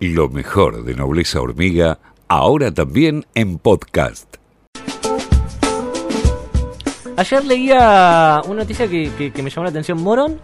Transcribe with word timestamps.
Lo 0.00 0.28
mejor 0.28 0.84
de 0.84 0.94
Nobleza 0.94 1.40
Hormiga, 1.40 1.98
ahora 2.28 2.72
también 2.72 3.26
en 3.34 3.58
podcast. 3.58 4.36
Ayer 7.16 7.44
leía 7.44 8.40
una 8.46 8.60
noticia 8.62 8.86
que, 8.86 9.32
me 9.42 9.50
llamó 9.50 9.64
la 9.64 9.70
atención. 9.70 10.00
Morón, 10.00 10.38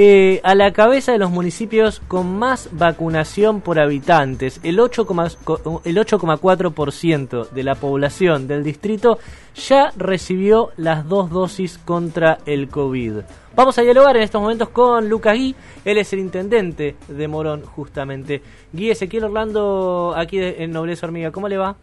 eh, 0.00 0.40
a 0.44 0.54
la 0.54 0.72
cabeza 0.72 1.10
de 1.10 1.18
los 1.18 1.30
municipios 1.30 1.98
con 2.06 2.38
más 2.38 2.68
vacunación 2.72 3.60
por 3.60 3.80
habitantes. 3.80 4.60
El 4.62 4.78
8,4% 4.78 5.36
co- 5.44 5.82
el 5.84 5.96
8,4% 5.98 7.50
de 7.50 7.62
la 7.64 7.74
población 7.74 8.46
del 8.46 8.62
distrito 8.62 9.18
ya 9.56 9.90
recibió 9.96 10.70
las 10.76 11.08
dos 11.08 11.30
dosis 11.30 11.78
contra 11.78 12.38
el 12.46 12.68
COVID. 12.68 13.14
Vamos 13.56 13.76
a 13.76 13.82
dialogar 13.82 14.16
en 14.16 14.22
estos 14.22 14.40
momentos 14.40 14.68
con 14.68 15.08
Lucas 15.08 15.34
Gui. 15.36 15.54
Él 15.84 15.98
es 15.98 16.12
el 16.12 16.20
intendente 16.20 16.94
de 17.08 17.26
Morón, 17.28 17.62
justamente. 17.62 18.40
Gui 18.72 18.90
Ezequiel 18.90 19.24
Orlando, 19.24 20.14
aquí 20.16 20.38
de- 20.38 20.62
en 20.62 20.70
Nobleza 20.70 21.06
Hormiga. 21.06 21.32
¿Cómo 21.32 21.48
le 21.48 21.56
va? 21.58 21.74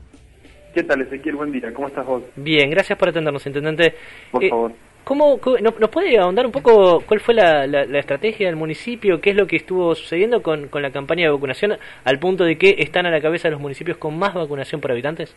¿Qué 0.73 0.83
tal, 0.83 1.01
Ezequiel? 1.01 1.35
Buen 1.35 1.51
día. 1.51 1.73
¿Cómo 1.73 1.87
estás 1.89 2.05
vos? 2.05 2.23
Bien, 2.37 2.69
gracias 2.69 2.97
por 2.97 3.09
atendernos, 3.09 3.45
intendente. 3.45 3.93
Por 4.31 4.41
Eh, 4.43 4.49
favor. 4.49 4.71
¿Cómo, 5.05 5.37
cómo- 5.37 5.57
no- 5.59 5.73
¿Nos 5.79 5.89
puede 5.91 6.17
ahondar 6.17 6.47
un 6.47 6.51
poco 6.51 7.01
cuál 7.05 7.19
fue 7.19 7.35
la, 7.35 7.67
la- 7.67 7.85
la 7.85 7.99
estrategia 7.99 8.47
del 8.47 8.55
municipio? 8.55 9.21
¿Qué 9.21 9.29
es 9.29 9.35
lo 9.35 9.45
que 9.45 9.55
estuvo 9.55 9.93
sucediendo 9.93 10.41
con, 10.41 10.67
la 10.73 10.89
campaña 10.91 11.25
de 11.25 11.31
vacunación 11.31 11.73
al 12.03 12.17
punto 12.19 12.43
de 12.43 12.57
que 12.57 12.75
están 12.79 13.05
a 13.05 13.11
la 13.11 13.21
cabeza 13.21 13.49
los 13.51 13.61
municipios 13.61 13.97
con 13.97 14.17
más 14.17 14.33
vacunación 14.33 14.81
por 14.81 14.91
habitantes? 14.91 15.35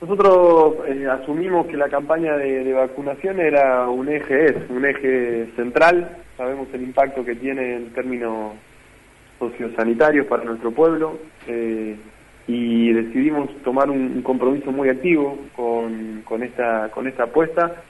Nosotros 0.00 0.76
eh, 0.86 1.08
asumimos 1.10 1.66
que 1.66 1.76
la 1.76 1.88
campaña 1.88 2.36
de, 2.36 2.72
vacunación 2.72 3.40
era 3.40 3.88
un 3.88 4.08
eje, 4.08 4.44
es 4.44 4.70
un 4.70 4.84
eje 4.84 5.48
central. 5.56 6.16
Sabemos 6.36 6.68
el 6.72 6.82
impacto 6.82 7.24
que 7.24 7.34
tiene 7.34 7.76
en 7.76 7.92
términos 7.94 8.52
sociosanitarios 9.40 10.26
para 10.26 10.44
nuestro 10.44 10.70
pueblo 10.70 11.18
eh, 11.48 11.96
y 12.46 12.92
decidimos 12.92 13.50
tomar 13.64 13.90
un, 13.90 14.22
compromiso 14.22 14.70
muy 14.70 14.88
activo 14.88 15.36
con 15.56 16.42
esta 16.42 16.90
con 16.90 17.08
esta 17.08 17.24
apuesta 17.24 17.82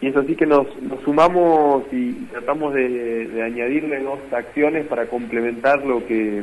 y 0.00 0.08
es 0.08 0.16
así 0.16 0.34
que 0.36 0.46
nos, 0.46 0.66
nos 0.82 1.00
sumamos 1.02 1.84
y 1.92 2.12
tratamos 2.32 2.72
de, 2.74 3.26
de 3.28 3.42
añadirle 3.42 4.00
dos 4.00 4.18
acciones 4.32 4.86
para 4.86 5.06
complementar 5.06 5.84
lo 5.84 6.06
que 6.06 6.42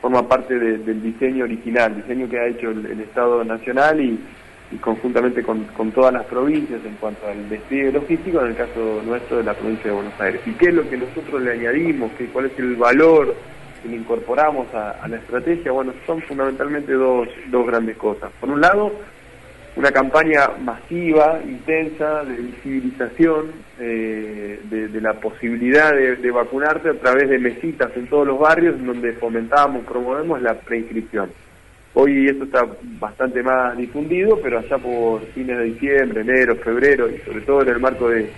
forma 0.00 0.26
parte 0.28 0.58
de- 0.58 0.78
del 0.78 1.02
diseño 1.02 1.44
original, 1.44 1.96
diseño 1.96 2.28
que 2.28 2.38
ha 2.38 2.46
hecho 2.46 2.70
el, 2.70 2.86
el 2.86 3.00
Estado 3.00 3.44
Nacional 3.44 4.00
y, 4.00 4.18
y 4.70 4.76
conjuntamente 4.76 5.42
con, 5.42 5.64
con 5.76 5.90
todas 5.92 6.12
las 6.12 6.24
provincias 6.26 6.80
en 6.84 6.94
cuanto 7.00 7.26
al 7.26 7.48
despliegue 7.48 7.92
logístico, 7.92 8.40
en 8.40 8.48
el 8.48 8.56
caso 8.56 9.02
nuestro 9.04 9.38
de 9.38 9.44
la 9.44 9.54
provincia 9.54 9.90
de 9.90 9.96
Buenos 9.96 10.20
Aires. 10.20 10.40
¿Y 10.46 10.52
qué 10.52 10.66
es 10.68 10.74
lo 10.74 10.88
que 10.88 10.96
nosotros 10.98 11.42
le 11.42 11.52
añadimos? 11.52 12.12
¿Qué, 12.16 12.26
¿Cuál 12.26 12.46
es 12.46 12.58
el 12.58 12.76
valor 12.76 13.34
que 13.82 13.88
le 13.88 13.96
incorporamos 13.96 14.72
a, 14.74 14.90
a 15.02 15.08
la 15.08 15.16
estrategia? 15.16 15.72
Bueno, 15.72 15.92
son 16.06 16.20
fundamentalmente 16.22 16.92
dos, 16.92 17.28
dos 17.48 17.66
grandes 17.66 17.96
cosas. 17.96 18.30
Por 18.40 18.50
un 18.50 18.60
lado, 18.60 18.92
una 19.78 19.92
campaña 19.92 20.50
masiva, 20.60 21.38
intensa, 21.46 22.24
de 22.24 22.34
visibilización 22.34 23.52
eh, 23.78 24.58
de, 24.68 25.00
la 25.00 25.14
posibilidad 25.14 25.92
de, 25.92 26.16
de 26.16 26.30
vacunarte 26.32 26.90
a 26.90 26.94
través 26.94 27.28
de 27.28 27.38
mesitas 27.38 27.96
en 27.96 28.08
todos 28.08 28.26
los 28.26 28.40
barrios 28.40 28.74
en 28.74 28.86
donde 28.86 29.12
fomentamos, 29.12 29.84
promovemos 29.84 30.42
la 30.42 30.54
preinscripción. 30.54 31.30
Hoy 31.94 32.26
esto 32.26 32.42
está 32.44 32.66
bastante 32.98 33.40
más 33.40 33.76
difundido, 33.76 34.40
pero 34.42 34.58
allá 34.58 34.78
por 34.78 35.24
fines 35.26 35.56
de 35.56 35.64
diciembre, 35.66 36.22
enero, 36.22 36.56
febrero 36.56 37.08
y 37.08 37.18
sobre 37.18 37.42
todo 37.42 37.62
en 37.62 37.68
el 37.68 37.78
marco 37.78 38.08
de 38.08 38.28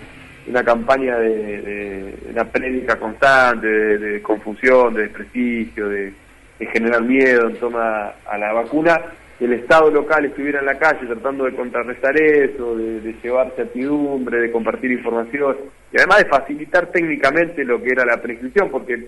una 0.47 0.63
campaña 0.63 1.17
de, 1.17 1.61
de 1.61 2.15
una 2.33 2.45
prédica 2.45 2.99
constante, 2.99 3.67
de, 3.67 4.21
confusión, 4.21 4.93
de 4.93 5.03
desprestigio, 5.03 5.89
de, 5.89 6.13
de 6.59 6.65
generar 6.67 7.01
miedo 7.01 7.49
en 7.49 7.55
torno 7.55 7.79
a, 7.79 8.13
a 8.29 8.37
la 8.37 8.53
vacuna, 8.53 9.01
el 9.45 9.53
Estado 9.53 9.89
local 9.89 10.25
estuviera 10.25 10.59
en 10.59 10.65
la 10.67 10.77
calle 10.77 11.05
tratando 11.07 11.45
de 11.45 11.55
contrarrestar 11.55 12.15
eso, 12.21 12.75
de, 12.75 13.01
de 13.01 13.13
llevar 13.23 13.51
certidumbre, 13.55 14.39
de 14.39 14.51
compartir 14.51 14.91
información 14.91 15.57
y 15.91 15.97
además 15.97 16.19
de 16.19 16.29
facilitar 16.29 16.87
técnicamente 16.91 17.63
lo 17.63 17.81
que 17.81 17.89
era 17.89 18.05
la 18.05 18.21
prescripción, 18.21 18.69
porque 18.69 19.07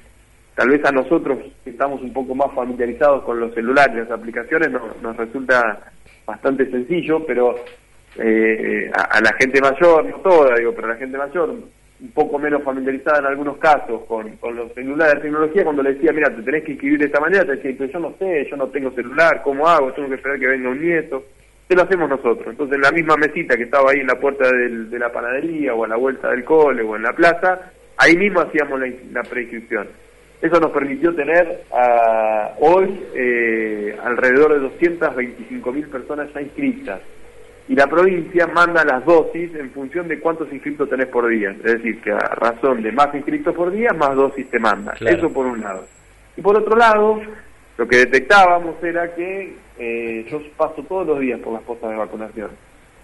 tal 0.56 0.70
vez 0.70 0.84
a 0.86 0.92
nosotros 0.92 1.40
que 1.64 1.70
estamos 1.70 2.02
un 2.02 2.12
poco 2.14 2.34
más 2.36 2.54
familiarizados 2.56 3.24
con 3.24 3.40
los 3.40 3.54
celulares, 3.54 3.96
las 3.96 4.12
aplicaciones, 4.12 4.72
no- 4.72 4.96
nos 5.02 5.16
resulta 5.18 5.92
bastante 6.26 6.70
sencillo, 6.70 7.26
pero 7.26 7.56
eh, 8.18 8.92
a, 8.94 9.18
a 9.18 9.22
la 9.22 9.34
gente 9.40 9.60
mayor, 9.62 10.06
no 10.06 10.18
toda, 10.18 10.56
digo, 10.56 10.74
pero 10.74 10.88
a 10.88 10.92
la 10.92 10.98
gente 10.98 11.18
mayor, 11.18 11.54
un 12.04 12.12
poco 12.12 12.38
menos 12.38 12.62
familiarizada 12.64 13.20
en 13.20 13.26
algunos 13.28 13.58
casos 13.58 14.04
con, 14.08 14.30
con 14.38 14.56
los 14.56 14.72
celulares, 14.74 15.22
tecnología, 15.22 15.64
cuando 15.64 15.82
le 15.84 15.94
decía, 15.94 16.12
mira, 16.12 16.30
te 16.36 16.42
tenés 16.44 16.64
que 16.66 16.74
inscribir 16.74 17.00
de 17.00 17.06
esta 17.06 17.22
manera, 17.22 17.46
te 17.46 17.56
decía, 17.56 17.72
pero 17.78 17.92
yo 17.94 18.00
no 18.00 18.14
sé, 18.20 18.46
yo 18.52 18.58
no 18.58 18.68
tengo 18.68 18.92
celular, 18.92 19.42
¿cómo 19.42 19.66
hago? 19.68 19.94
Tengo 19.94 20.10
que 20.10 20.16
esperar 20.16 20.38
que 20.38 20.48
venga 20.48 20.70
un 20.70 20.82
nieto. 20.82 21.24
¿Qué 21.68 21.76
lo 21.76 21.84
hacemos 21.84 22.10
nosotros? 22.10 22.46
Entonces, 22.50 22.76
en 22.76 22.82
la 22.82 22.92
misma 22.92 23.16
mesita 23.16 23.56
que 23.56 23.64
estaba 23.64 23.90
ahí 23.92 24.02
en 24.02 24.08
la 24.08 24.20
puerta 24.20 24.46
del- 24.52 24.90
de 24.90 25.00
la 25.00 25.12
panadería 25.14 25.74
o 25.74 25.86
a 25.86 25.88
la 25.88 25.96
vuelta 25.96 26.30
del 26.30 26.44
cole 26.44 26.84
o 26.84 26.96
en 26.98 27.04
la 27.04 27.14
plaza, 27.14 27.72
ahí 27.98 28.18
mismo 28.18 28.42
hacíamos 28.42 28.80
la, 28.82 28.88
la 29.14 29.24
prescripción. 29.24 29.88
Eso 30.42 30.60
nos 30.60 30.72
permitió 30.72 31.16
tener 31.16 31.62
ah, 31.72 32.52
hoy 32.60 33.00
eh, 33.16 33.96
alrededor 34.04 34.54
de 34.56 34.60
225 34.60 35.72
mil 35.72 35.88
personas 35.88 36.28
ya 36.34 36.42
inscritas. 36.42 37.00
Y 37.68 37.76
la 37.76 37.88
provincia 37.88 38.46
manda 38.48 38.84
las 38.84 39.06
dosis 39.06 39.56
en 39.56 39.72
función 39.72 40.08
de 40.08 40.20
cuántos 40.20 40.52
inscritos 40.52 40.90
tenés 40.90 41.08
por 41.08 41.28
día. 41.28 41.52
Es 41.52 41.64
decir, 41.64 42.02
que 42.02 42.12
a 42.12 42.18
razón 42.18 42.82
de 42.82 42.92
más 42.92 43.14
inscritos 43.16 43.56
por 43.56 43.72
día, 43.72 43.94
más 43.94 44.16
dosis 44.16 44.50
te 44.50 44.60
manda. 44.60 44.92
Claro. 44.94 45.18
Eso 45.18 45.32
por 45.32 45.46
un 45.46 45.62
lado. 45.62 45.86
Y 46.36 46.42
por 46.42 46.58
otro 46.58 46.76
lado, 46.76 47.22
lo 47.78 47.88
que 47.88 47.98
detectábamos 47.98 48.84
era 48.84 49.14
que 49.16 49.56
eh, 49.80 50.26
yo 50.30 50.42
paso 50.58 50.84
todos 50.84 51.08
los 51.08 51.20
días 51.20 51.40
por 51.40 51.54
las 51.54 51.64
postas 51.64 51.92
de 51.92 51.96
vacunación. 51.96 52.50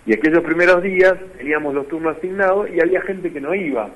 Y 0.06 0.14
aquellos 0.14 0.44
primeros 0.44 0.84
días 0.84 1.16
teníamos 1.38 1.74
los 1.74 1.88
turnos 1.88 2.18
asignados 2.18 2.70
y 2.70 2.82
había 2.82 3.02
gente 3.02 3.32
que 3.32 3.40
no 3.40 3.54
iba. 3.56 3.90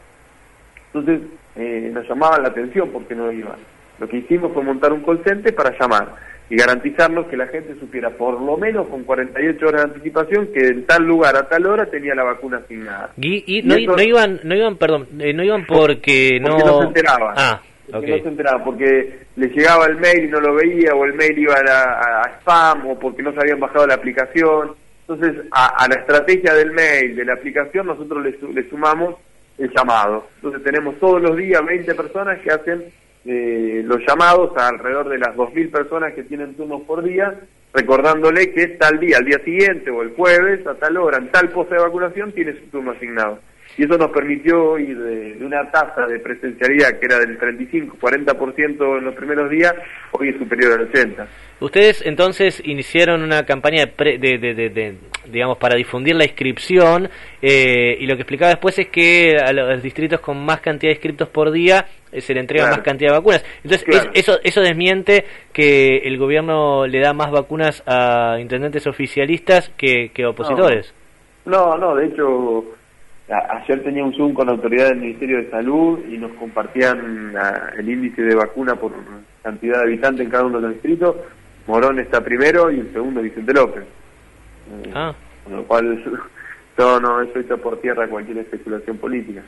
Entonces 0.93 1.21
eh, 1.55 1.89
nos 1.93 2.07
llamaba 2.07 2.39
la 2.39 2.49
atención 2.49 2.89
porque 2.91 3.15
no 3.15 3.31
iban. 3.31 3.57
Lo 3.99 4.07
que 4.07 4.17
hicimos 4.17 4.53
fue 4.53 4.63
montar 4.63 4.93
un 4.93 5.03
call 5.03 5.21
center 5.23 5.53
para 5.53 5.77
llamar 5.77 6.32
y 6.49 6.55
garantizarnos 6.57 7.27
que 7.27 7.37
la 7.37 7.47
gente 7.47 7.75
supiera 7.79 8.09
por 8.11 8.39
lo 8.41 8.57
menos 8.57 8.87
con 8.87 9.03
48 9.03 9.67
horas 9.67 9.83
de 9.85 9.87
anticipación 9.93 10.47
que 10.53 10.67
en 10.67 10.85
tal 10.85 11.03
lugar 11.03 11.35
a 11.35 11.47
tal 11.49 11.65
hora 11.65 11.85
tenía 11.87 12.13
la 12.15 12.23
vacuna 12.23 12.57
asignada. 12.57 13.11
Gui- 13.17 13.43
y 13.47 13.59
Y 13.59 13.63
no, 13.63 13.75
eso- 13.75 13.95
no 13.95 14.01
iban, 14.03 14.39
no 14.43 14.55
iban, 14.55 14.75
perdón, 14.77 15.07
eh, 15.19 15.33
no 15.33 15.43
iban 15.43 15.65
porque 15.65 16.39
no... 16.41 16.49
Porque 16.57 16.63
no 16.65 16.81
se 16.81 16.87
enteraban. 16.87 17.33
Ah, 17.37 17.61
Porque 17.91 18.11
ok. 18.11 18.17
no 18.17 18.23
se 18.23 18.29
enteraban, 18.29 18.63
porque 18.63 19.19
le 19.35 19.47
llegaba 19.47 19.85
el 19.87 19.97
mail 19.97 20.25
y 20.25 20.27
no 20.27 20.39
lo 20.39 20.53
veía, 20.55 20.93
o 20.95 21.05
el 21.05 21.13
mail 21.13 21.37
iba 21.39 21.55
a, 21.55 21.59
a- 21.83 22.21
a 22.23 22.29
spam, 22.39 22.87
o 22.87 22.99
porque 22.99 23.23
no 23.23 23.33
se 23.33 23.39
habían 23.39 23.59
bajado 23.59 23.87
la 23.87 23.95
aplicación. 23.95 24.73
Entonces, 25.07 25.45
a, 25.51 25.83
a 25.83 25.87
la 25.87 25.95
estrategia 25.95 26.53
del 26.53 26.71
mail, 26.71 27.15
de 27.15 27.25
la 27.25 27.33
aplicación, 27.33 27.87
nosotros 27.87 28.23
le, 28.23 28.37
le 28.53 28.69
sumamos 28.69 29.15
el 29.57 29.69
llamado. 29.75 30.27
Entonces, 30.35 30.63
tenemos 30.63 30.97
todos 30.99 31.21
los 31.21 31.35
días 31.35 31.63
20 31.65 31.93
personas 31.95 32.39
que 32.39 32.51
hacen 32.51 32.83
eh, 33.25 33.81
los 33.85 33.99
llamados 34.07 34.51
a 34.57 34.67
alrededor 34.67 35.09
de 35.09 35.17
las 35.17 35.35
2.000 35.35 35.71
personas 35.71 36.13
que 36.13 36.23
tienen 36.23 36.55
turnos 36.55 36.81
por 36.83 37.03
día, 37.03 37.39
recordándole 37.73 38.51
que 38.51 38.67
tal 38.79 38.99
día, 38.99 39.17
al 39.17 39.25
día 39.25 39.39
siguiente 39.43 39.89
o 39.91 40.01
el 40.01 40.09
jueves, 40.13 40.65
a 40.67 40.75
tal 40.75 40.97
hora, 40.97 41.17
en 41.17 41.29
tal 41.31 41.49
posta 41.49 41.75
de 41.75 41.81
vacunación, 41.81 42.31
tiene 42.33 42.53
su 42.53 42.65
turno 42.71 42.91
asignado. 42.91 43.39
Y 43.75 43.85
eso 43.85 43.97
nos 43.97 44.11
permitió 44.11 44.77
ir 44.77 44.95
de, 44.99 45.33
de 45.33 45.45
una 45.45 45.71
tasa 45.71 46.05
de 46.05 46.19
presencialidad 46.19 46.99
que 46.99 47.05
era 47.07 47.17
del 47.17 47.39
35-40% 47.39 48.97
en 48.99 49.05
los 49.05 49.15
primeros 49.15 49.49
días, 49.49 49.73
hoy 50.11 50.29
es 50.29 50.37
superior 50.37 50.73
al 50.79 50.91
80%. 50.91 51.25
Ustedes 51.59 52.03
entonces 52.05 52.61
iniciaron 52.65 53.23
una 53.23 53.45
campaña 53.45 53.85
de, 53.85 53.91
pre- 53.91 54.17
de- 54.17 54.37
de- 54.37 54.95
digamos, 55.31 55.57
para 55.57 55.75
difundir 55.75 56.15
la 56.15 56.25
inscripción 56.25 57.09
eh, 57.41 57.97
y 57.99 58.05
lo 58.05 58.15
que 58.15 58.21
explicaba 58.23 58.49
después 58.51 58.77
es 58.77 58.89
que 58.89 59.37
a 59.43 59.53
los 59.53 59.81
distritos 59.81 60.19
con 60.19 60.43
más 60.45 60.59
cantidad 60.59 60.89
de 60.91 60.95
inscritos 60.95 61.29
por 61.29 61.51
día 61.51 61.85
se 62.21 62.33
le 62.33 62.39
entrega 62.41 62.65
Claro. 62.65 62.77
más 62.77 62.85
cantidad 62.85 63.11
de 63.11 63.17
vacunas. 63.17 63.45
Entonces, 63.63 63.83
Claro. 63.83 64.11
es- 64.13 64.19
eso, 64.27 64.39
eso 64.43 64.61
desmiente 64.61 65.25
que 65.51 65.97
el 65.97 66.17
gobierno 66.17 66.85
le 66.87 66.99
da 66.99 67.13
más 67.13 67.31
vacunas 67.31 67.83
a 67.85 68.37
intendentes 68.39 68.85
oficialistas 68.87 69.69
que, 69.77 70.11
que 70.13 70.25
opositores. 70.25 70.93
No, 71.45 71.77
no, 71.77 71.95
de 71.95 72.05
hecho, 72.07 72.65
a- 73.29 73.57
ayer 73.63 73.83
tenía 73.83 74.03
un 74.03 74.13
Zoom 74.15 74.33
con 74.33 74.49
autoridades 74.49 74.91
del 74.91 74.99
Ministerio 75.01 75.37
de 75.37 75.49
Salud 75.49 75.99
y 76.09 76.17
nos 76.17 76.31
compartían 76.33 77.33
ah, 77.37 77.69
el 77.77 77.89
índice 77.89 78.21
de 78.21 78.35
vacuna 78.35 78.75
por 78.75 78.91
cantidad 79.41 79.77
de 79.79 79.83
habitantes 79.83 80.25
en 80.25 80.31
cada 80.31 80.45
uno 80.45 80.57
de 80.59 80.63
los 80.67 80.73
distritos. 80.73 81.15
Morón 81.67 81.99
está 81.99 82.21
primero 82.21 82.69
y 82.71 82.79
el 82.79 82.91
segundo 82.91 83.21
Vicente 83.21 83.53
López. 83.53 83.83
Eh, 83.83 84.91
Ah. 84.93 85.13
Con 85.43 85.55
lo 85.57 85.63
cual, 85.65 86.01
no, 86.77 86.99
no, 86.99 87.21
eso 87.21 87.39
echa 87.39 87.57
por 87.57 87.79
tierra 87.81 88.07
cualquier 88.07 88.39
especulación 88.39 88.97
política. 88.97 89.43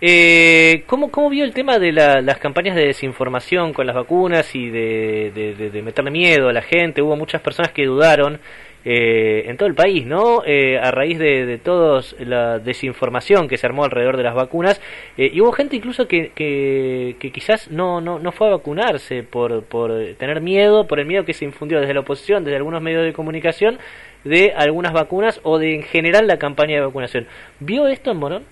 Eh, 0.00 0.84
¿cómo, 0.86 1.10
¿Cómo 1.10 1.28
vio 1.28 1.44
el 1.44 1.52
tema 1.52 1.78
de 1.80 1.90
la- 1.90 2.20
las 2.20 2.38
campañas 2.38 2.76
de 2.76 2.86
desinformación 2.86 3.72
con 3.72 3.84
las 3.86 3.96
vacunas 3.96 4.54
y 4.54 4.70
de- 4.70 5.32
de 5.72 5.82
meterle 5.82 6.12
miedo 6.12 6.48
a 6.48 6.52
la 6.52 6.62
gente? 6.62 7.02
Hubo 7.02 7.16
muchas 7.16 7.40
personas 7.42 7.72
que 7.72 7.84
dudaron 7.84 8.38
eh, 8.84 9.44
en 9.46 9.56
todo 9.56 9.68
el 9.68 9.74
país, 9.74 10.06
¿no? 10.06 10.42
Eh, 10.46 10.78
a 10.78 10.90
raíz 10.90 11.18
de, 11.18 11.46
de 11.46 11.58
toda 11.58 12.00
la 12.20 12.58
desinformación 12.58 13.48
que 13.48 13.56
se 13.56 13.66
armó 13.66 13.84
alrededor 13.84 14.16
de 14.16 14.22
las 14.22 14.34
vacunas. 14.34 14.80
Eh, 15.16 15.30
y 15.32 15.40
hubo 15.40 15.52
gente 15.52 15.76
incluso 15.76 16.06
que, 16.06 16.30
que, 16.34 17.16
que, 17.18 17.32
quizás 17.32 17.70
no, 17.70 18.00
no, 18.00 18.18
no 18.18 18.32
fue 18.32 18.48
a 18.48 18.50
vacunarse 18.50 19.22
por, 19.24 19.64
por 19.64 19.92
tener 20.18 20.40
miedo, 20.40 20.86
por 20.86 21.00
el 21.00 21.06
miedo 21.06 21.24
que 21.24 21.34
se 21.34 21.44
infundió 21.44 21.80
desde 21.80 21.94
la 21.94 22.00
oposición, 22.00 22.44
desde 22.44 22.56
algunos 22.56 22.80
medios 22.80 23.04
de 23.04 23.12
comunicación, 23.12 23.78
de 24.24 24.52
algunas 24.56 24.92
vacunas 24.92 25.40
o 25.42 25.58
de 25.58 25.74
en 25.74 25.82
general 25.82 26.26
la 26.26 26.38
campaña 26.38 26.76
de 26.76 26.82
vacunación. 26.82 27.26
¿Vio 27.60 27.88
esto 27.88 28.10
en 28.12 28.16
Morón? 28.18 28.42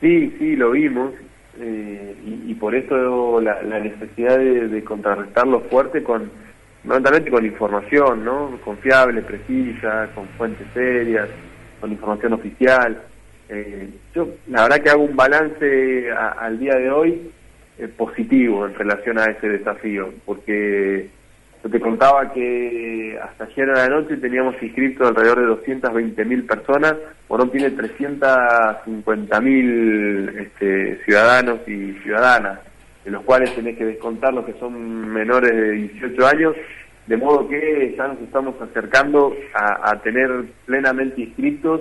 Sí, 0.00 0.32
sí, 0.38 0.56
lo 0.56 0.70
vimos. 0.70 1.12
Eh, 1.60 2.14
y, 2.24 2.52
y, 2.52 2.54
por 2.54 2.76
eso 2.76 3.40
la, 3.40 3.60
la 3.64 3.80
necesidad 3.80 4.38
de, 4.38 4.68
de 4.68 4.84
contrarrestarlo 4.84 5.62
fuerte 5.62 6.04
con 6.04 6.30
fundamentalmente 6.88 7.30
con 7.30 7.44
información, 7.44 8.24
¿no? 8.24 8.58
Confiable, 8.64 9.20
precisa, 9.20 10.08
con 10.14 10.26
fuentes 10.38 10.66
serias, 10.72 11.28
con 11.82 11.92
información 11.92 12.32
oficial. 12.32 13.02
Eh, 13.50 13.90
yo 14.14 14.26
la 14.46 14.62
verdad 14.62 14.80
que 14.80 14.88
hago 14.88 15.02
un 15.02 15.14
balance 15.14 16.10
al 16.10 16.58
día 16.58 16.76
de 16.76 16.90
hoy 16.90 17.30
eh, 17.78 17.88
positivo 17.88 18.66
en 18.66 18.74
relación 18.74 19.18
a 19.18 19.26
ese 19.26 19.50
desafío, 19.50 20.14
porque 20.24 21.10
yo 21.62 21.68
te 21.68 21.78
contaba 21.78 22.32
que 22.32 23.18
hasta 23.22 23.44
ayer 23.44 23.68
a 23.68 23.86
la 23.86 23.88
noche 23.88 24.16
teníamos 24.16 24.54
inscritos 24.62 25.08
alrededor 25.08 25.40
de 25.40 25.46
220 25.46 26.24
mil 26.24 26.44
personas, 26.44 26.94
Morón 27.28 27.50
tiene 27.50 27.70
350 27.72 29.40
mil 29.42 30.30
este, 30.38 31.04
ciudadanos 31.04 31.60
y 31.68 31.92
ciudadanas 32.02 32.60
de 33.08 33.12
los 33.12 33.24
cuales 33.24 33.54
tenés 33.54 33.78
que 33.78 33.86
descontar 33.86 34.34
los 34.34 34.44
que 34.44 34.52
son 34.60 35.08
menores 35.08 35.50
de 35.50 35.70
18 35.72 36.26
años, 36.26 36.54
de 37.06 37.16
modo 37.16 37.48
que 37.48 37.94
ya 37.96 38.06
nos 38.06 38.20
estamos 38.20 38.54
acercando 38.60 39.34
a, 39.54 39.98
tener 40.02 40.44
plenamente 40.66 41.22
inscritos 41.22 41.80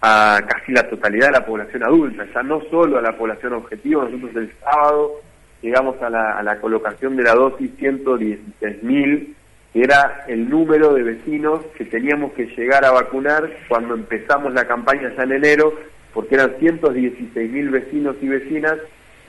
a 0.00 0.40
casi 0.48 0.72
la 0.72 0.88
totalidad 0.88 1.26
de 1.26 1.32
la 1.32 1.44
población 1.44 1.84
adulta, 1.84 2.24
ya 2.34 2.42
no 2.42 2.62
solo 2.70 2.96
a 2.96 3.02
la 3.02 3.18
población 3.18 3.52
objetivo, 3.52 4.04
nosotros 4.04 4.34
el 4.34 4.50
sábado 4.64 5.20
llegamos 5.60 6.00
a 6.00 6.08
la, 6.08 6.38
a 6.38 6.42
la 6.42 6.58
colocación 6.58 7.16
de 7.16 7.24
la 7.24 7.34
dosis 7.34 7.70
116.000, 7.78 9.34
que 9.74 9.80
era 9.82 10.24
el 10.26 10.48
número 10.48 10.94
de 10.94 11.02
vecinos 11.02 11.60
que 11.76 11.84
teníamos 11.84 12.32
que 12.32 12.46
llegar 12.46 12.82
a 12.86 12.92
vacunar 12.92 13.46
cuando 13.68 13.92
empezamos 13.92 14.54
la 14.54 14.66
campaña 14.66 15.12
ya 15.14 15.24
en 15.24 15.32
enero, 15.32 15.74
porque 16.14 16.36
eran 16.36 16.54
116.000 16.54 17.70
vecinos 17.70 18.16
y 18.22 18.28
vecinas 18.28 18.78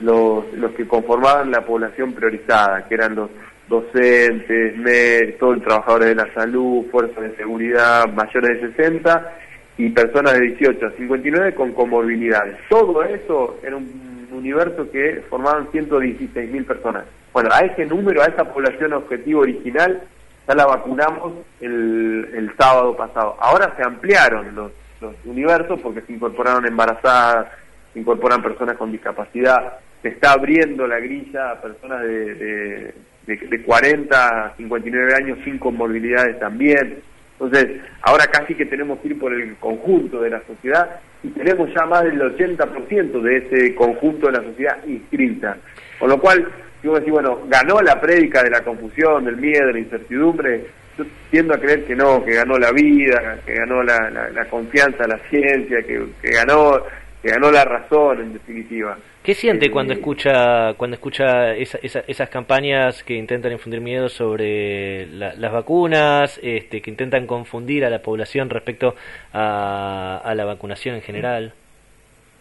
los, 0.00 0.52
los 0.54 0.72
que 0.72 0.86
conformaban 0.86 1.50
la 1.50 1.64
población 1.64 2.12
priorizada, 2.12 2.86
que 2.88 2.94
eran 2.94 3.14
los 3.14 3.30
docentes, 3.68 4.76
med, 4.76 5.36
todos 5.38 5.56
los 5.56 5.64
trabajadores 5.64 6.08
de 6.08 6.14
la 6.14 6.34
salud, 6.34 6.86
fuerzas 6.90 7.22
de 7.22 7.36
seguridad 7.36 8.06
mayores 8.12 8.60
de 8.60 8.72
60 8.74 9.32
y 9.78 9.90
personas 9.90 10.34
de 10.34 10.48
18 10.48 10.86
a 10.86 10.90
59 10.92 11.54
con 11.54 11.72
comorbilidades. 11.72 12.58
Todo 12.68 13.02
eso 13.02 13.58
era 13.62 13.76
un 13.76 14.28
universo 14.30 14.90
que 14.90 15.22
formaban 15.30 15.68
116 15.70 16.50
mil 16.50 16.64
personas. 16.64 17.04
Bueno, 17.32 17.50
a 17.52 17.60
ese 17.60 17.86
número, 17.86 18.22
a 18.22 18.26
esa 18.26 18.44
población 18.44 18.92
objetivo 18.92 19.40
original, 19.40 20.02
ya 20.46 20.54
la 20.54 20.66
vacunamos 20.66 21.32
el, 21.60 22.28
el 22.34 22.52
sábado 22.56 22.96
pasado. 22.96 23.36
Ahora 23.40 23.74
se 23.76 23.82
ampliaron 23.82 24.54
los, 24.54 24.72
los 25.00 25.14
universos 25.24 25.80
porque 25.80 26.02
se 26.02 26.12
incorporaron 26.12 26.66
embarazadas, 26.66 27.46
incorporan 27.94 28.42
personas 28.42 28.76
con 28.76 28.92
discapacidad, 28.92 29.78
se 30.02 30.08
está 30.08 30.32
abriendo 30.32 30.86
la 30.86 31.00
grilla 31.00 31.52
a 31.52 31.60
personas 31.62 32.02
de, 32.02 32.34
de, 32.34 32.94
de, 33.26 33.36
de 33.36 33.62
40 33.62 34.46
a 34.46 34.54
59 34.56 35.14
años 35.14 35.38
sin 35.44 35.58
comorbilidades 35.58 36.38
también. 36.38 36.98
Entonces, 37.38 37.80
ahora 38.02 38.26
casi 38.26 38.54
que 38.54 38.66
tenemos 38.66 38.98
que 39.00 39.08
ir 39.08 39.18
por 39.18 39.32
el 39.32 39.56
conjunto 39.56 40.20
de 40.20 40.30
la 40.30 40.42
sociedad 40.46 41.00
y 41.22 41.28
tenemos 41.28 41.72
ya 41.74 41.86
más 41.86 42.04
del 42.04 42.20
80% 42.20 43.20
de 43.22 43.36
ese 43.38 43.74
conjunto 43.74 44.26
de 44.26 44.32
la 44.32 44.44
sociedad 44.44 44.76
inscrita. 44.86 45.56
Con 45.98 46.10
lo 46.10 46.20
cual, 46.20 46.46
si 46.80 46.88
vos 46.88 46.98
decís, 46.98 47.12
bueno, 47.12 47.40
ganó 47.48 47.80
la 47.80 48.00
prédica 48.00 48.42
de 48.42 48.50
la 48.50 48.62
confusión, 48.62 49.24
del 49.24 49.38
miedo, 49.38 49.66
de 49.66 49.72
la 49.72 49.78
incertidumbre, 49.78 50.66
yo 50.98 51.04
tiendo 51.30 51.54
a 51.54 51.58
creer 51.58 51.84
que 51.86 51.96
no, 51.96 52.22
que 52.24 52.34
ganó 52.34 52.56
la 52.58 52.70
vida, 52.70 53.38
que 53.44 53.54
ganó 53.54 53.82
la, 53.82 54.10
la, 54.10 54.30
la 54.30 54.44
confianza, 54.44 55.08
la 55.08 55.18
ciencia, 55.30 55.82
que 55.82 56.30
ganó 56.30 56.82
ganó 57.30 57.50
la 57.50 57.64
razón 57.64 58.20
en 58.20 58.32
definitiva. 58.34 58.98
¿Qué 59.22 59.34
siente 59.34 59.66
eh, 59.66 59.70
cuando 59.70 59.94
escucha 59.94 60.74
cuando 60.74 60.96
escucha 60.96 61.54
esa, 61.54 61.78
esa, 61.78 62.00
esas 62.06 62.28
campañas 62.28 63.02
que 63.02 63.14
intentan 63.14 63.52
infundir 63.52 63.80
miedo 63.80 64.08
sobre 64.08 65.06
la, 65.06 65.34
las 65.34 65.52
vacunas, 65.52 66.38
este, 66.42 66.82
que 66.82 66.90
intentan 66.90 67.26
confundir 67.26 67.84
a 67.84 67.90
la 67.90 68.02
población 68.02 68.50
respecto 68.50 68.94
a, 69.32 70.20
a 70.22 70.34
la 70.34 70.44
vacunación 70.44 70.96
en 70.96 71.02
general? 71.02 71.52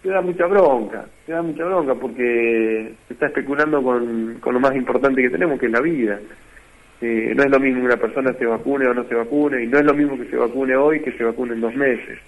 Te 0.01 0.09
da 0.09 0.21
mucha 0.21 0.45
bronca, 0.47 1.05
te 1.25 1.31
da 1.31 1.41
mucha 1.41 1.63
bronca 1.63 1.95
porque 1.95 2.93
se 3.07 3.13
está 3.13 3.27
especulando 3.27 3.81
con, 3.81 4.37
con 4.41 4.53
lo 4.53 4.59
más 4.59 4.75
importante 4.75 5.21
que 5.21 5.29
tenemos, 5.29 5.57
que 5.57 5.67
es 5.67 5.71
la 5.71 5.79
vida. 5.79 6.19
Eh, 6.99 7.33
no 7.35 7.43
es 7.43 7.49
lo 7.49 7.59
mismo 7.59 7.81
que 7.81 7.85
una 7.85 7.97
persona 7.97 8.33
se 8.33 8.45
vacune 8.45 8.87
o 8.87 8.93
no 8.93 9.05
se 9.05 9.15
vacune, 9.15 9.63
y 9.63 9.67
no 9.67 9.79
es 9.79 9.85
lo 9.85 9.93
mismo 9.93 10.17
que 10.17 10.29
se 10.29 10.35
vacune 10.35 10.75
hoy 10.75 11.01
que 11.01 11.13
se 11.13 11.23
vacune 11.23 11.53
en 11.53 11.61
dos 11.61 11.75
meses 11.75 12.19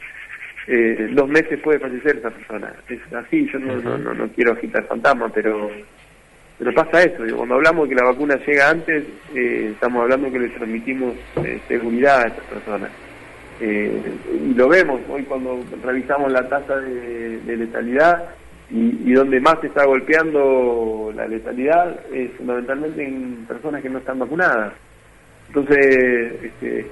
eh, 0.67 1.09
dos 1.13 1.29
meses 1.29 1.59
puede 1.61 1.79
fallecer 1.79 2.17
esa 2.17 2.31
persona. 2.31 2.73
Es 2.89 2.99
así, 3.13 3.47
yo 3.51 3.59
no, 3.59 3.75
no, 3.77 3.97
no, 3.97 4.13
no 4.13 4.27
quiero 4.29 4.53
agitar 4.53 4.85
fantasma, 4.87 5.29
pero 5.29 5.69
pero 6.57 6.73
pasa 6.73 7.03
eso. 7.03 7.23
Cuando 7.35 7.55
hablamos 7.55 7.83
de 7.83 7.95
que 7.95 8.01
la 8.01 8.09
vacuna 8.09 8.35
llega 8.45 8.69
antes, 8.69 9.03
eh, 9.33 9.71
estamos 9.73 10.03
hablando 10.03 10.31
que 10.31 10.39
le 10.39 10.49
transmitimos 10.49 11.13
eh, 11.43 11.59
seguridad 11.67 12.21
a 12.21 12.27
esas 12.27 12.45
personas. 12.45 12.91
Eh, 13.59 14.01
y 14.49 14.53
lo 14.53 14.67
vemos 14.67 15.01
hoy 15.09 15.23
cuando 15.23 15.59
revisamos 15.83 16.31
la 16.31 16.47
tasa 16.47 16.77
de, 16.77 17.39
de 17.39 17.57
letalidad 17.57 18.29
y, 18.69 19.09
y, 19.09 19.13
donde 19.13 19.39
más 19.39 19.61
se 19.61 19.67
está 19.67 19.85
golpeando 19.85 21.13
la 21.15 21.25
letalidad 21.27 21.97
es 22.13 22.31
fundamentalmente 22.31 23.05
en 23.05 23.45
personas 23.47 23.81
que 23.81 23.89
no 23.89 23.99
están 23.99 24.19
vacunadas. 24.19 24.73
Entonces, 25.47 26.43
este, 26.43 26.87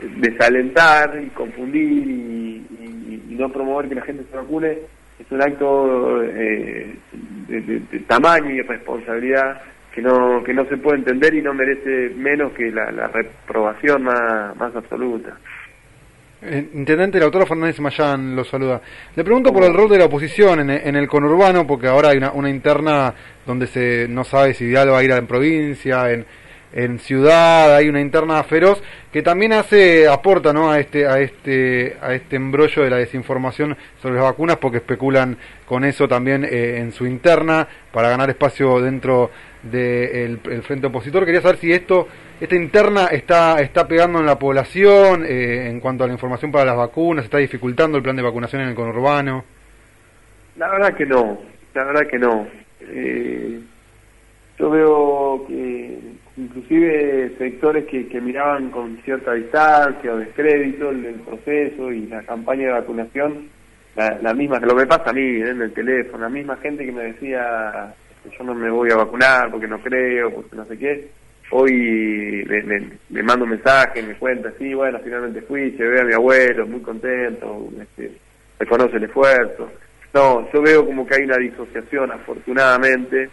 desalentar 0.00 1.20
y 1.22 1.28
confundir 1.30 2.06
y, 2.06 2.66
y, 2.80 3.22
y, 3.30 3.34
no 3.34 3.50
promover 3.50 3.88
que 3.88 3.94
la 3.96 4.02
gente 4.02 4.24
se 4.30 4.36
vacune 4.36 4.78
es 5.18 5.30
un 5.30 5.42
acto 5.42 6.22
eh, 6.22 6.94
de, 7.48 7.60
de, 7.60 7.80
de, 7.80 7.98
tamaño 8.00 8.50
y 8.50 8.62
responsabilidad 8.62 9.60
que 9.92 10.00
no 10.00 10.42
que 10.44 10.54
no 10.54 10.64
se 10.66 10.76
puede 10.76 10.98
entender 10.98 11.34
y 11.34 11.42
no 11.42 11.52
merece 11.54 12.14
menos 12.14 12.52
que 12.52 12.70
la, 12.70 12.92
la 12.92 13.08
reprobación 13.08 14.02
más, 14.04 14.56
más 14.56 14.74
absoluta. 14.76 15.36
Eh, 16.40 16.68
intendente, 16.74 17.18
la 17.18 17.24
autora 17.24 17.46
Fernández 17.46 17.80
Mayán 17.80 18.36
lo 18.36 18.44
saluda. 18.44 18.80
Le 19.16 19.24
pregunto 19.24 19.52
por 19.52 19.64
el 19.64 19.74
rol 19.74 19.88
de 19.88 19.98
la 19.98 20.04
oposición 20.04 20.60
en, 20.60 20.70
en 20.70 20.94
el 20.94 21.08
conurbano, 21.08 21.66
porque 21.66 21.88
ahora 21.88 22.10
hay 22.10 22.18
una, 22.18 22.30
una 22.30 22.48
interna 22.48 23.12
donde 23.44 23.66
se 23.66 24.06
no 24.08 24.22
sabe 24.22 24.54
si 24.54 24.66
Vidal 24.66 24.92
va 24.92 24.98
a 24.98 25.02
ir 25.02 25.12
a 25.12 25.20
la 25.20 25.26
provincia, 25.26 26.12
en, 26.12 26.24
en 26.72 26.98
ciudad, 26.98 27.74
hay 27.74 27.88
una 27.88 28.00
interna 28.00 28.42
feroz 28.42 28.82
que 29.12 29.22
también 29.22 29.52
hace 29.52 30.06
aporta 30.06 30.52
¿no? 30.52 30.70
a 30.70 30.78
este 30.78 31.06
a 31.06 31.18
este 31.18 31.96
a 32.00 32.12
este 32.12 32.36
embrollo 32.36 32.82
de 32.82 32.90
la 32.90 32.96
desinformación 32.96 33.76
sobre 34.02 34.16
las 34.16 34.24
vacunas 34.24 34.58
porque 34.58 34.78
especulan 34.78 35.38
con 35.66 35.84
eso 35.84 36.06
también 36.06 36.44
eh, 36.44 36.78
en 36.78 36.92
su 36.92 37.06
interna 37.06 37.66
para 37.90 38.10
ganar 38.10 38.28
espacio 38.28 38.80
dentro 38.80 39.30
del 39.62 40.42
de 40.42 40.62
frente 40.62 40.86
opositor. 40.86 41.24
Quería 41.24 41.40
saber 41.40 41.56
si 41.56 41.72
esto 41.72 42.06
esta 42.40 42.54
interna 42.54 43.06
está 43.06 43.60
está 43.60 43.88
pegando 43.88 44.20
en 44.20 44.26
la 44.26 44.38
población 44.38 45.24
eh, 45.26 45.68
en 45.68 45.80
cuanto 45.80 46.04
a 46.04 46.06
la 46.06 46.12
información 46.12 46.52
para 46.52 46.66
las 46.66 46.76
vacunas, 46.76 47.24
está 47.24 47.38
dificultando 47.38 47.96
el 47.96 48.02
plan 48.02 48.16
de 48.16 48.22
vacunación 48.22 48.62
en 48.62 48.68
el 48.68 48.74
conurbano. 48.74 49.44
La 50.56 50.68
verdad 50.68 50.94
que 50.94 51.06
no, 51.06 51.38
la 51.74 51.84
verdad 51.84 52.06
que 52.06 52.18
no. 52.18 52.46
Eh, 52.80 53.60
yo 54.58 54.70
veo 54.70 55.44
que 55.46 55.98
inclusive 56.38 57.36
sectores 57.36 57.84
que, 57.86 58.06
que 58.06 58.20
miraban 58.20 58.70
con 58.70 58.96
cierta 59.04 59.34
distancia 59.34 60.12
o 60.12 60.18
descrédito 60.18 60.90
el, 60.90 61.14
proceso 61.26 61.92
y 61.92 62.06
la 62.06 62.22
campaña 62.22 62.66
de 62.66 62.72
vacunación, 62.72 63.48
la, 63.96 64.18
la, 64.22 64.32
misma, 64.32 64.60
lo 64.60 64.76
que 64.76 64.86
pasa 64.86 65.10
a 65.10 65.12
mí 65.12 65.40
en 65.40 65.60
el 65.60 65.72
teléfono, 65.72 66.22
la 66.22 66.28
misma 66.28 66.56
gente 66.58 66.86
que 66.86 66.92
me 66.92 67.04
decía 67.04 67.92
que 68.22 68.30
yo 68.36 68.44
no 68.44 68.54
me 68.54 68.70
voy 68.70 68.90
a 68.90 68.96
vacunar 68.96 69.50
porque 69.50 69.66
no 69.66 69.80
creo, 69.80 70.32
porque 70.32 70.56
no 70.56 70.64
sé 70.66 70.78
qué, 70.78 71.08
hoy 71.50 72.44
le, 72.44 72.62
le, 72.62 72.90
le 73.10 73.22
mando 73.22 73.44
un 73.44 73.50
mensaje, 73.50 74.02
me 74.02 74.14
cuenta, 74.14 74.52
sí, 74.58 74.74
bueno, 74.74 75.00
finalmente 75.02 75.42
fui, 75.42 75.72
llevé 75.72 76.00
a 76.00 76.04
mi 76.04 76.14
abuelo, 76.14 76.66
muy 76.66 76.80
contento, 76.80 77.68
este, 77.80 78.12
reconoce 78.58 78.96
el 78.96 79.04
esfuerzo. 79.04 79.70
No, 80.14 80.50
yo 80.52 80.62
veo 80.62 80.86
como 80.86 81.06
que 81.06 81.16
hay 81.16 81.24
una 81.24 81.36
disociación, 81.36 82.10
afortunadamente, 82.12 83.28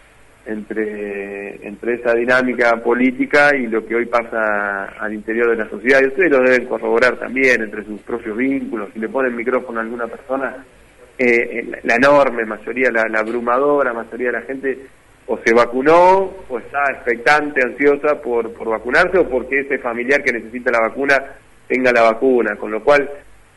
entre, 0.45 1.67
entre 1.67 1.95
esa 1.95 2.13
dinámica 2.13 2.77
política 2.83 3.55
y 3.55 3.67
lo 3.67 3.85
que 3.85 3.95
hoy 3.95 4.05
pasa 4.05 4.85
al 4.99 5.13
interior 5.13 5.49
de 5.49 5.63
la 5.63 5.69
sociedad. 5.69 6.01
Y 6.01 6.07
ustedes 6.07 6.31
lo 6.31 6.39
deben 6.39 6.67
corroborar 6.67 7.17
también 7.17 7.61
entre 7.61 7.83
sus 7.83 7.99
propios 8.01 8.37
vínculos. 8.37 8.89
Si 8.93 8.99
le 8.99 9.09
ponen 9.09 9.35
micrófono 9.35 9.79
a 9.79 9.83
alguna 9.83 10.07
persona, 10.07 10.63
eh, 11.17 11.79
la, 11.83 11.95
enorme 11.95 12.45
mayoría, 12.45 12.91
la, 12.91 13.05
la, 13.09 13.19
abrumadora 13.19 13.93
mayoría 13.93 14.27
de 14.27 14.33
la 14.33 14.41
gente 14.41 14.79
o 15.27 15.39
se 15.43 15.53
vacunó 15.53 16.33
o 16.49 16.59
está 16.59 16.83
expectante, 16.91 17.63
ansiosa 17.63 18.21
por, 18.21 18.53
por 18.53 18.69
vacunarse 18.69 19.17
o 19.17 19.27
porque 19.27 19.61
ese 19.61 19.79
familiar 19.79 20.21
que 20.21 20.33
necesita 20.33 20.71
la 20.71 20.81
vacuna 20.81 21.15
tenga 21.67 21.91
la 21.91 22.03
vacuna, 22.03 22.55
con 22.57 22.69
lo 22.69 22.83
cual, 22.83 23.09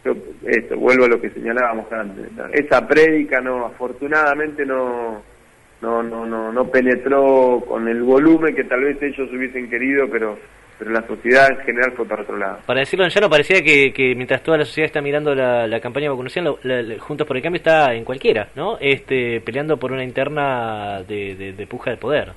yo, 0.02 0.14
esto, 0.46 0.78
vuelvo 0.78 1.04
a 1.04 1.08
lo 1.08 1.20
que 1.20 1.28
señalábamos 1.30 1.92
antes, 1.92 2.30
esa 2.52 2.86
prédica 2.86 3.40
no, 3.42 3.66
afortunadamente 3.66 4.64
no, 4.64 5.22
no, 5.80 6.02
no, 6.02 6.26
no, 6.26 6.52
no 6.52 6.64
penetró 6.68 7.62
con 7.66 7.88
el 7.88 8.02
volumen 8.02 8.54
que 8.54 8.64
tal 8.64 8.84
vez 8.84 9.00
ellos 9.02 9.28
hubiesen 9.32 9.70
querido, 9.70 10.08
pero 10.10 10.38
pero 10.78 10.92
la 10.92 11.04
sociedad 11.06 11.50
en 11.50 11.58
general 11.64 11.92
fue 11.96 12.06
para 12.06 12.22
otro 12.22 12.36
lado. 12.36 12.58
Para 12.64 12.80
decirlo 12.80 13.04
en 13.04 13.10
llano, 13.10 13.28
parecía 13.28 13.62
que, 13.62 13.92
que 13.92 14.14
mientras 14.14 14.42
toda 14.42 14.58
la 14.58 14.64
sociedad 14.64 14.86
está 14.86 15.00
mirando 15.00 15.34
la, 15.34 15.80
campaña 15.80 16.04
de 16.04 16.10
vacunación, 16.10 16.46
Juntos 17.00 17.26
por 17.26 17.36
el 17.36 17.42
Cambio 17.42 17.58
está 17.58 17.92
en 17.94 18.04
cualquiera, 18.04 18.48
¿no? 18.54 18.78
Este, 18.80 19.40
peleando 19.40 19.76
por 19.76 19.90
una 19.90 20.04
interna 20.04 21.02
de, 21.02 21.54
de, 21.56 21.66
puja 21.66 21.90
de 21.90 21.96
poder. 21.96 22.32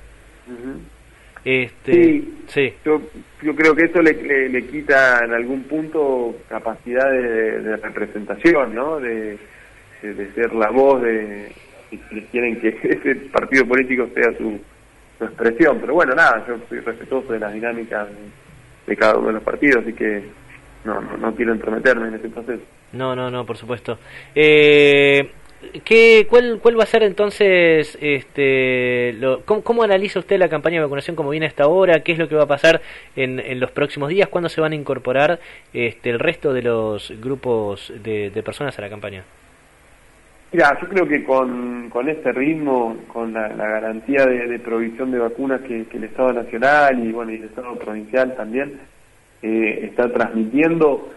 este, 1.44 2.24
sí, 2.46 2.74
Yo, 2.84 3.00
yo 3.42 3.54
creo 3.54 3.74
que 3.76 3.84
eso 3.84 4.02
le, 4.02 4.48
le, 4.48 4.66
quita 4.66 5.20
en 5.24 5.32
algún 5.32 5.62
punto 5.64 6.34
capacidad 6.48 7.08
de, 7.10 7.76
representación, 7.76 8.74
¿no? 8.74 8.98
De, 8.98 9.38
de, 10.02 10.32
ser 10.34 10.52
la 10.52 10.70
voz 10.70 11.00
de 11.00 11.52
quieren 12.30 12.60
que 12.60 12.68
ese 12.82 13.14
partido 13.30 13.66
político 13.66 14.08
sea 14.14 14.36
su 14.36 14.60
expresión. 15.24 15.78
Pero 15.80 15.94
bueno, 15.94 16.14
nada, 16.14 16.44
yo 16.46 16.56
soy 16.68 16.80
respetuoso 16.80 17.32
de 17.32 17.38
las 17.38 17.52
dinámicas 17.52 18.08
de, 18.86 18.96
cada 18.96 19.16
uno 19.16 19.28
de 19.28 19.34
los 19.34 19.42
partidos, 19.42 19.82
así 19.82 19.92
que 19.92 20.22
no, 20.84 21.00
no, 21.00 21.34
quiero 21.34 21.52
entrometerme 21.52 22.08
en 22.08 22.14
ese 22.14 22.28
proceso. 22.28 22.62
No, 22.92 23.16
no, 23.16 23.30
no, 23.30 23.46
por 23.46 23.56
supuesto. 23.56 23.98
Eh, 24.34 25.30
¿qué, 25.84 26.26
cuál, 26.28 26.58
¿Cuál 26.60 26.78
va 26.78 26.82
a 26.82 26.86
ser 26.86 27.04
entonces, 27.04 27.96
este, 28.00 29.14
lo, 29.14 29.42
cómo, 29.44 29.82
analiza 29.82 30.18
usted 30.18 30.38
la 30.38 30.48
campaña 30.48 30.76
de 30.76 30.82
vacunación 30.82 31.16
como 31.16 31.30
viene 31.30 31.46
hasta 31.46 31.64
ahora? 31.64 32.00
¿Qué 32.00 32.12
es 32.12 32.18
lo 32.18 32.28
que 32.28 32.34
va 32.34 32.42
a 32.42 32.48
pasar 32.48 32.82
en, 33.16 33.40
en 33.40 33.60
los 33.60 33.70
próximos 33.70 34.10
días? 34.10 34.28
¿Cuándo 34.28 34.48
se 34.48 34.60
van 34.60 34.72
a 34.72 34.76
incorporar 34.76 35.40
este, 35.72 36.10
el 36.10 36.18
resto 36.18 36.52
de 36.52 36.62
los 36.62 37.12
grupos 37.20 37.92
de, 38.02 38.30
de 38.30 38.42
personas 38.42 38.78
a 38.78 38.82
la 38.82 38.90
campaña? 38.90 39.24
Mira, 40.52 40.78
yo 40.82 40.86
creo 40.86 41.08
que 41.08 41.24
con, 41.24 41.88
con 41.88 42.10
este 42.10 42.30
ritmo, 42.30 42.98
con 43.08 43.32
la, 43.32 43.48
garantía 43.48 44.26
de, 44.26 44.58
provisión 44.58 45.10
de 45.10 45.18
vacunas 45.18 45.62
que, 45.62 45.86
el 45.90 46.04
Estado 46.04 46.34
Nacional 46.34 47.02
y 47.02 47.10
bueno 47.10 47.32
y 47.32 47.36
el 47.36 47.44
Estado 47.44 47.74
Provincial 47.76 48.34
también 48.36 48.78
eh, 49.40 49.88
está 49.90 50.12
transmitiendo, 50.12 51.08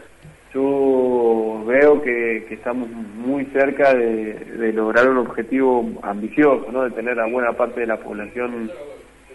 yo 0.54 1.66
veo 1.68 2.02
que, 2.02 2.48
estamos 2.50 2.90
muy 2.90 3.44
cerca 3.48 3.94
de, 3.94 4.72
lograr 4.72 5.10
un 5.10 5.18
objetivo 5.18 5.86
ambicioso, 6.02 6.72
¿no? 6.72 6.84
De 6.84 6.92
tener 6.92 7.20
a 7.20 7.28
buena 7.28 7.52
parte 7.52 7.82
de 7.82 7.88
la 7.88 7.98
población 7.98 8.72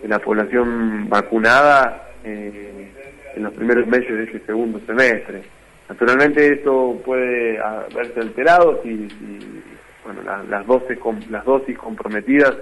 de 0.00 0.08
la 0.08 0.18
población 0.18 1.10
vacunada 1.10 2.08
eh, 2.24 2.88
en 3.36 3.42
los 3.42 3.52
primeros 3.52 3.86
meses 3.86 4.16
de 4.16 4.24
ese 4.24 4.38
segundo 4.46 4.80
semestre. 4.86 5.42
Naturalmente 5.90 6.54
esto 6.54 6.98
puede 7.04 7.60
verse 7.94 8.20
alterado 8.20 8.80
si 8.82 9.06
bueno, 10.12 10.44
las, 10.48 10.66
dosis, 10.66 10.98
las 11.30 11.44
dosis 11.44 11.78
comprometidas 11.78 12.54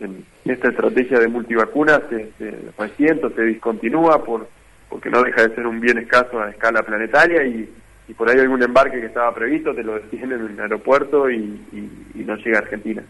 en 0.00 0.24
esta 0.44 0.68
estrategia 0.68 1.18
de 1.18 1.28
multivacunas 1.28 2.00
se, 2.08 2.30
se 2.38 3.34
se 3.34 3.42
discontinúa 3.42 4.24
por 4.24 4.48
porque 4.88 5.10
no 5.10 5.22
deja 5.22 5.46
de 5.46 5.54
ser 5.54 5.66
un 5.66 5.80
bien 5.80 5.98
escaso 5.98 6.40
a 6.40 6.50
escala 6.50 6.82
planetaria 6.82 7.44
y, 7.44 7.68
y 8.08 8.14
por 8.14 8.30
ahí 8.30 8.38
algún 8.38 8.62
embarque 8.62 9.00
que 9.00 9.06
estaba 9.06 9.34
previsto 9.34 9.74
te 9.74 9.82
lo 9.82 9.94
detienen 9.94 10.40
en 10.40 10.52
el 10.52 10.60
aeropuerto 10.60 11.30
y, 11.30 11.60
no 12.14 12.36
llega 12.36 12.58
a 12.58 12.62
Argentina. 12.62 13.02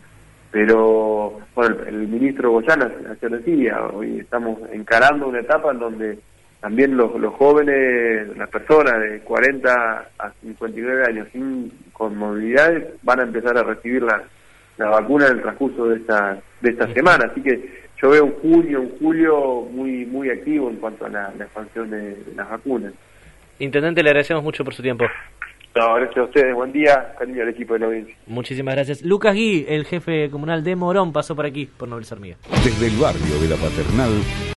Pero, 0.50 1.40
bueno, 1.54 1.76
el, 1.86 1.94
el 1.94 2.08
ministro 2.08 2.50
Goyana 2.50 2.92
ayer 3.10 3.30
decía, 3.30 3.82
hoy 3.86 4.20
estamos 4.20 4.58
encarando 4.72 5.26
una 5.26 5.40
etapa 5.40 5.70
en 5.70 5.78
donde 5.78 6.18
también 6.60 6.96
los, 6.96 7.14
los 7.20 7.34
jóvenes, 7.34 8.36
las 8.36 8.48
personas 8.48 9.00
de 9.00 9.20
40 9.20 10.08
a 10.18 10.32
59 10.40 11.04
años 11.06 11.28
sin 11.32 11.70
con 11.92 12.16
movilidades 12.16 12.88
van 13.02 13.20
a 13.20 13.22
empezar 13.25 13.56
a 13.56 13.62
recibir 13.62 14.02
la, 14.02 14.22
la 14.78 14.88
vacuna 14.88 15.26
en 15.26 15.36
el 15.36 15.42
transcurso 15.42 15.86
de 15.86 15.96
esta, 15.96 16.38
de 16.60 16.70
esta 16.70 16.92
semana. 16.92 17.28
Así 17.30 17.40
que 17.42 17.86
yo 18.02 18.10
veo 18.10 18.25
un 18.25 18.32
junio, 18.40 18.80
un 18.80 18.98
julio 18.98 19.68
muy, 19.70 20.04
muy 20.06 20.30
activo 20.30 20.68
en 20.68 20.76
cuanto 20.76 21.06
a 21.06 21.08
la, 21.08 21.32
expansión 21.38 21.90
de, 21.90 22.16
las 22.34 22.48
vacunas. 22.48 22.92
Intendente, 23.58 24.02
le 24.02 24.10
agradecemos 24.10 24.42
mucho 24.42 24.64
por 24.64 24.75
su 24.75 24.82
tiempo. 24.82 25.04
No, 25.75 25.94
gracias 25.94 26.18
a 26.18 26.22
ustedes. 26.25 26.54
Buen 26.54 26.72
día. 26.72 27.14
Cariño 27.18 27.42
al 27.42 27.50
equipo 27.50 27.75
de 27.75 27.80
la 27.80 27.86
audiencia. 27.86 28.14
Muchísimas 28.26 28.75
gracias. 28.75 29.02
Lucas 29.02 29.34
Gui, 29.34 29.66
el 29.68 29.84
jefe 29.84 30.30
comunal 30.30 30.64
de 30.64 30.75
Morón, 30.75 31.12
pasó 31.12 31.36
por 31.36 31.46
aquí, 31.46 31.66
por 31.66 31.88
Nobleza 31.88 32.14
Hormiga. 32.14 32.36
Desde 32.64 32.86
el 32.86 32.96
barrio 32.96 33.40
de 33.40 33.48
la 33.48 33.56
Paternal, 33.56 34.55